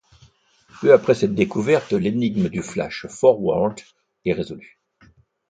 [0.81, 3.79] Peu après cette découverte, l’énigme du flash forward
[4.25, 4.79] est résolue.